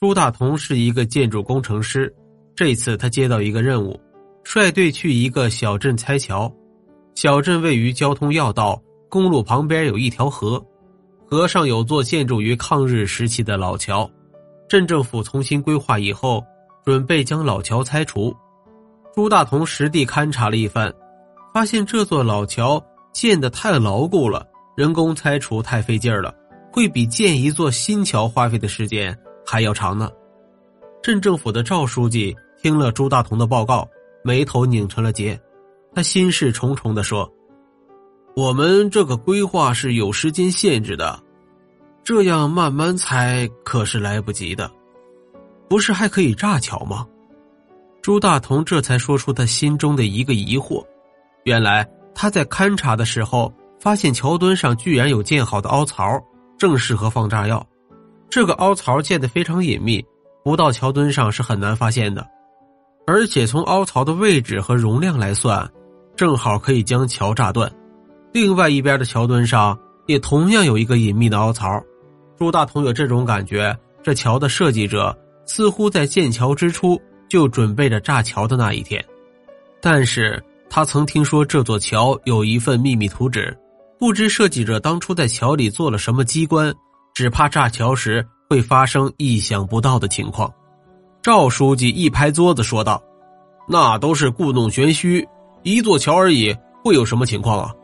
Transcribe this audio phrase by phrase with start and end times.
[0.00, 2.10] 朱大同是一个建筑工程师，
[2.56, 4.00] 这次他接到一个任务，
[4.42, 6.50] 率队去一个小镇拆桥。
[7.14, 10.64] 小镇位于交通要道，公路旁边有一条河，
[11.26, 14.10] 河上有座建筑于抗日时期的老桥。
[14.66, 16.42] 镇政府重新规划以后，
[16.82, 18.34] 准备将老桥拆除。
[19.14, 20.90] 朱大同实地勘察了一番，
[21.52, 22.82] 发现这座老桥
[23.12, 26.34] 建得太牢固了，人工拆除太费劲儿了，
[26.72, 29.14] 会比建一座新桥花费的时间
[29.50, 30.08] 还要长呢。
[31.02, 33.88] 镇政府的赵书记听了朱大同的报告，
[34.22, 35.36] 眉头拧成了结，
[35.92, 37.28] 他心事重重的说
[38.36, 41.20] ：“我们这个规划是有时间限制的，
[42.04, 44.70] 这样慢慢拆可是来不及的，
[45.68, 47.04] 不是还可以炸桥吗？”
[48.00, 50.86] 朱大同这才说出他心中的一个疑惑：
[51.42, 56.22] 原来他在勘察的时候，发现桥墩上居然有建好的凹槽，
[56.56, 57.66] 正适合放炸药。
[58.30, 60.04] 这个凹槽建得非常隐秘，
[60.44, 62.26] 不到桥墩上是很难发现的。
[63.06, 65.68] 而且从凹槽的位置和容量来算，
[66.16, 67.70] 正好可以将桥炸断。
[68.32, 71.82] 另外一边的桥墩上也同样有一个隐秘的凹槽。
[72.38, 77.00] 朱大同有这种感觉，这桥的设计者似乎在建桥之初。
[77.28, 79.00] 就准备着炸桥的那一天，
[79.80, 83.56] 但是他曾听说这座桥有一份秘密图纸，
[84.00, 86.74] 不知设计者当初在桥里做了什么机关，
[87.14, 90.52] 只怕炸桥时会发生意想不到的情况。
[91.22, 93.02] 赵书记一拍桌子说道
[93.68, 95.26] ：“那都是故弄玄虚，
[95.62, 97.74] 一座桥而已，会有什么情况啊？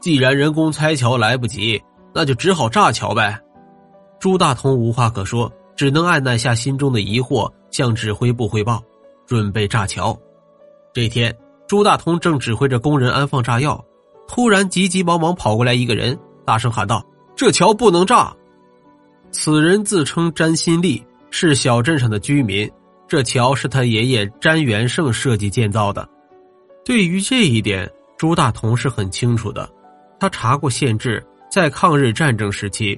[0.00, 1.80] 既然人工拆桥来不及，
[2.14, 3.38] 那就只好炸桥呗。”
[4.18, 8.82] 朱大同无话可说，只能按捺下心中的疑惑，向指挥部汇报。
[9.26, 10.18] 准备炸桥，
[10.92, 11.32] 这天，
[11.68, 13.82] 朱大同正指挥着工人安放炸药，
[14.26, 17.00] 突然急急忙忙跑过来一个人，大声喊道
[17.36, 18.34] ：“这桥不能炸！”
[19.30, 22.70] 此人自称詹新立，是小镇上的居民。
[23.06, 26.08] 这桥是他爷爷詹元胜设计建造的。
[26.84, 29.68] 对于这一点，朱大同是很清楚的。
[30.18, 32.96] 他查过县志，在抗日战争时期，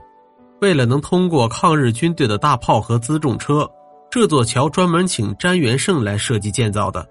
[0.61, 3.69] 为了能通过抗日军队的大炮和辎重车。
[4.11, 7.09] 这座桥专门请詹元胜来设计建造的。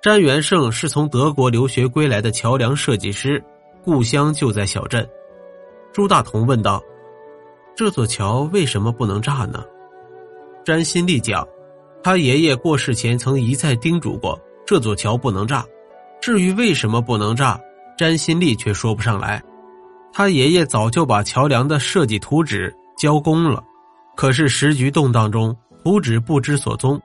[0.00, 3.42] 詹元胜是从德国留学归来的桥梁设计师，
[3.82, 5.06] 故乡就在小镇。
[5.92, 6.82] 朱大同问道
[7.78, 9.64] ：“这座桥为什么不能炸呢？”
[10.66, 11.46] 詹新立讲
[12.02, 15.64] ：“他爷爷过世前曾一再叮嘱过，这座桥不能炸。
[16.20, 17.56] 至于为什么不能炸，
[17.96, 19.40] 詹新立却说不上来。
[20.12, 23.62] 他爷爷早就把桥梁的设计图纸交工了，
[24.16, 27.00] 可是时局动荡中。”图纸不知所踪，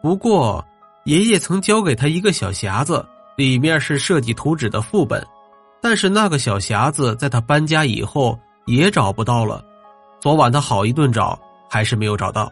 [0.00, 0.64] 不过
[1.04, 3.04] 爷爷曾交给他一个小匣子，
[3.36, 5.22] 里面是设计图纸的副本，
[5.82, 9.62] 但是那个小匣子在他搬家以后也找不到了。
[10.24, 12.50] 昨晚他好一顿找，还是没有找到。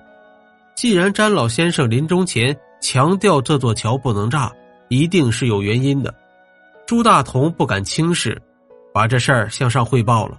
[0.76, 4.52] 既然詹老先生临终前强调这座桥不能炸，
[4.88, 6.14] 一定是有原因的。
[6.86, 8.38] 朱大同不敢轻视，
[8.92, 10.36] 把这事儿向上汇报了。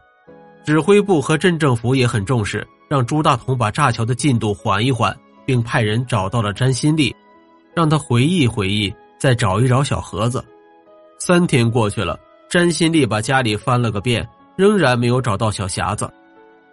[0.63, 5.11] 指挥部和镇政府也很重视，让朱大同把炸桥的进度缓一缓。
[5.44, 7.13] 并派人找到了詹新立，
[7.73, 10.45] 让他回忆回忆，再找一找小盒子。
[11.17, 12.15] 三天过去了，
[12.47, 16.07] 詹新立把家里翻了个遍，仍然没有找到小匣子。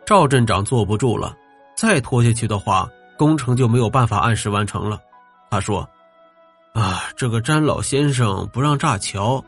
[0.04, 1.36] 赵镇长坐不住了，
[1.76, 5.00] 再拖下去的话，工程就没有办法按时完成了。
[5.50, 5.88] 他说
[6.74, 9.44] ：“啊，这个詹老先生不让炸桥，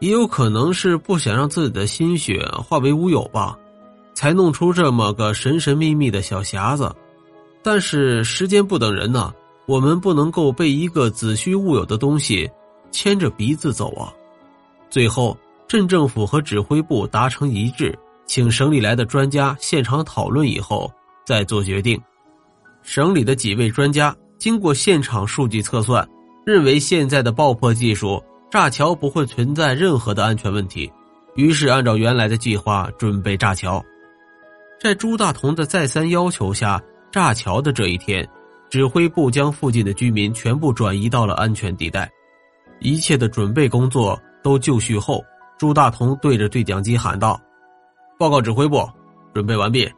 [0.00, 3.56] 也有可能是不想让自己的心血化为乌有吧，
[4.14, 6.94] 才弄出这么个神神秘秘的小匣子。”
[7.62, 9.32] 但是时间不等人呐，
[9.66, 12.48] 我们不能够被一个子虚乌有的东西
[12.92, 14.12] 牵着鼻子走啊！
[14.88, 17.98] 最后，镇政府和指挥部达成一致，
[18.36, 20.92] 请省里来的专家现场讨论以后
[21.24, 21.98] 再做决定。
[22.82, 26.06] 省里的几位专家经过现场数据测算，
[26.44, 30.92] 认为现在的爆破技术炸桥不会存在任何的安全问题，
[31.34, 33.82] 于是按照原来的计划准备炸桥。
[34.78, 36.78] 在朱大同的再三要求下。
[37.10, 38.28] 炸桥的这一天，
[38.68, 42.10] 指挥部将附近的居民全部转移到了安全地带，
[42.80, 45.24] 一切的准备工作都就绪后，
[45.56, 47.40] 朱大同对着对讲机喊道
[48.18, 48.88] ：“报告指挥部，
[49.34, 49.90] 准备完毕。”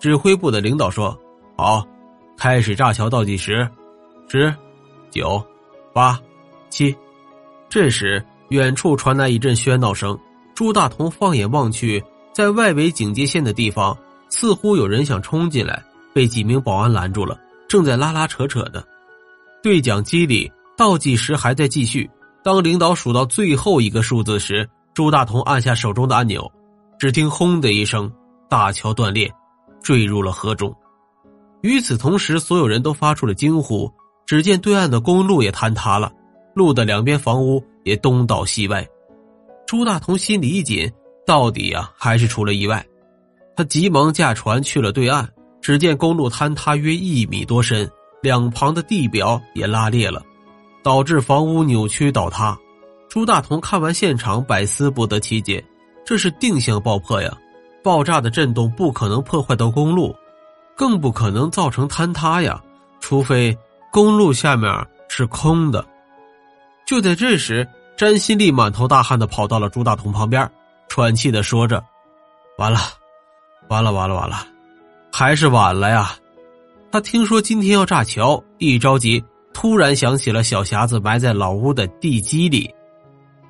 [0.00, 1.16] 指挥部的领导说
[1.56, 1.86] ：“好，
[2.36, 3.68] 开始炸桥倒计时，
[4.28, 4.54] 十、
[5.10, 5.42] 九、
[5.92, 6.18] 八、
[6.70, 6.96] 七。”
[7.68, 10.18] 这时，远处传来一阵喧闹声。
[10.54, 12.02] 朱大同放眼望去，
[12.32, 13.96] 在外围警戒线的地方，
[14.28, 15.82] 似乎有人想冲进来。
[16.12, 17.38] 被几名保安拦住了，
[17.68, 18.84] 正在拉拉扯扯的。
[19.62, 22.10] 对讲机里倒计时还在继续。
[22.42, 26.50] 当领导数到最后一个数字时，朱大同按下手中的按钮，
[27.00, 28.12] 只听“轰”的一声，
[28.46, 29.32] 大桥断裂，
[29.82, 30.70] 坠入了河中。
[31.62, 33.90] 与此同时，所有人都发出了惊呼。
[34.26, 36.12] 只见对岸的公路也坍塌了，
[36.54, 38.86] 路的两边房屋也东倒西歪。
[39.66, 40.92] 朱大同心里一紧，
[41.26, 42.84] 到底呀还是出了意外。
[43.56, 45.26] 他急忙驾船去了对岸，
[45.62, 50.22] 只见公路坍塌约一米多深，两旁的地表也拉裂了，
[50.84, 52.56] 导致房屋扭曲倒塌。
[53.08, 55.64] 朱大同看完现场，百思不得其解：
[56.04, 57.30] 这是定向爆破呀！
[57.82, 60.14] 爆炸的震动不可能破坏到公路，
[60.76, 62.60] 更不可能造成坍塌呀，
[63.00, 63.56] 除非……
[63.92, 64.72] 公路下面
[65.08, 65.84] 是空的。
[66.86, 70.48] 就在这时，詹新立满头大汗的跑到了朱大同旁边，
[70.86, 71.82] 喘气的说着
[72.56, 72.78] ：“完了，
[73.68, 74.46] 完了，完了，完了，
[75.12, 76.14] 还是晚了呀！”
[76.92, 82.72] 他听说今天要炸桥，一着急，突然想起了小匣子埋在老屋的地基里。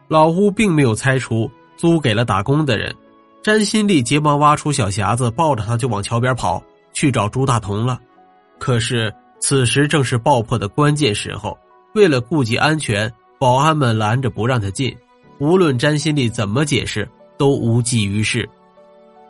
[0.09, 1.51] 老屋并没有拆除，
[1.81, 2.95] 租给了打工的人。
[3.43, 6.63] 詹新立急忙挖出小匣子，抱着他就往桥边跑
[6.93, 7.99] 去找朱大同了。
[8.59, 9.11] 可是。
[9.43, 11.57] 此时正是爆破的关键时候，
[11.95, 14.95] 为了顾及安全，保安们拦着不让他进。
[15.39, 18.47] 无论詹新立怎么解释，都无济于事。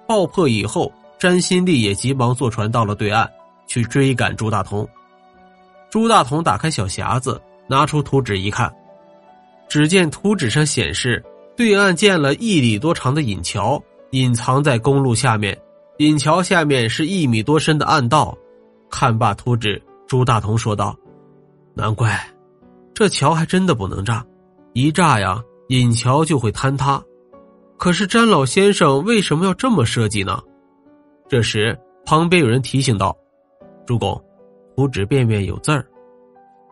[0.08, 3.30] 爆破以后，詹新立也急忙坐船到了对岸，
[3.68, 4.84] 去追赶朱大同。
[5.90, 8.68] 朱大同打开小匣子，拿出图纸一看，
[9.68, 11.24] 只见图纸上显示，
[11.60, 13.78] 对岸建了一里多长的引桥，
[14.12, 15.54] 隐藏在公路下面。
[15.98, 18.34] 引桥下面是一米多深的暗道。
[18.90, 19.78] 看罢图纸。
[20.08, 20.96] 朱大同说道
[21.76, 22.18] ：“难怪，
[22.94, 24.24] 这桥还真的不能炸，
[24.72, 26.98] 一炸呀，引桥就会坍塌。
[27.76, 30.42] 可是詹老先生为什么要这么设计呢？”
[31.28, 33.14] 这时，旁边有人提醒道
[33.84, 34.18] ：“朱公，
[34.74, 35.86] 图纸背面有字儿。”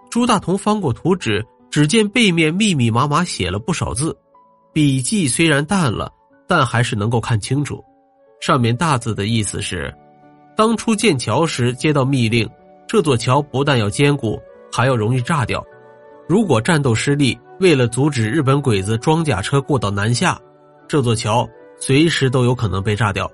[0.09, 4.17] 朱大同翻过图纸，只见背面密密麻麻写了不少字，
[4.79, 6.09] 笔迹虽然淡了，
[6.47, 7.85] 但还是能够看清楚。
[8.41, 9.93] 上面大字的意思是：
[10.57, 12.49] 当初建桥时接到密令。
[12.87, 14.41] 这座桥不但要坚固，
[14.73, 15.67] 还要容易炸掉。
[16.29, 20.41] 如果战斗失利，为了阻止日本鬼子装甲车过到南下，
[20.87, 21.45] 这座桥
[21.81, 23.29] 随时都有可能被炸掉。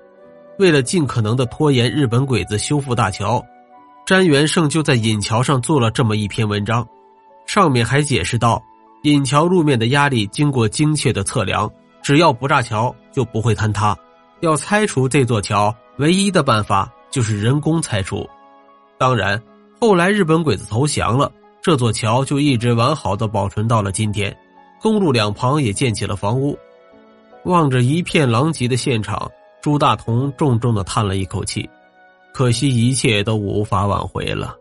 [0.57, 3.39] 为了尽可能的拖延日本鬼子修复大桥，
[4.03, 6.83] 詹元胜就在引桥上做了这么一篇文章，
[7.45, 8.59] 上面还解释到，
[9.11, 11.71] 引桥路面的压力经过精确的测量，
[12.01, 13.95] 只要不炸桥就不会坍塌。
[14.41, 18.27] 要拆除这座桥，唯一的办法就是人工拆除。
[18.97, 19.41] 当然，
[19.79, 21.31] 后来日本鬼子投降了，
[21.61, 24.35] 这座桥就一直完好的保存到了今天。
[24.81, 26.57] 公路两旁也建起了房屋。
[27.45, 29.29] 望着一片狼藉的现场，
[29.61, 31.69] 朱大同重重的叹了一口气，
[32.33, 34.55] 可惜一切都无法挽回了。